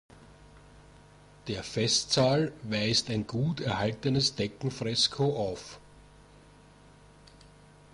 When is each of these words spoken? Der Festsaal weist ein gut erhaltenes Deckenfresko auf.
Der 1.47 1.61
Festsaal 1.63 2.51
weist 2.63 3.11
ein 3.11 3.27
gut 3.27 3.61
erhaltenes 3.61 4.33
Deckenfresko 4.33 5.37
auf. 5.37 5.79